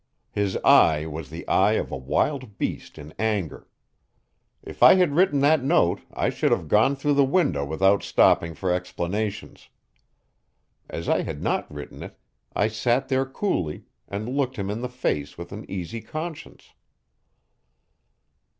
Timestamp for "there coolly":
13.09-13.83